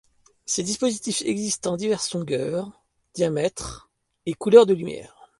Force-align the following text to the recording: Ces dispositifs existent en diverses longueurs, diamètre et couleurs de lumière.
Ces 0.47 0.63
dispositifs 0.63 1.21
existent 1.21 1.73
en 1.73 1.77
diverses 1.77 2.15
longueurs, 2.15 2.71
diamètre 3.13 3.91
et 4.25 4.33
couleurs 4.33 4.65
de 4.65 4.73
lumière. 4.73 5.29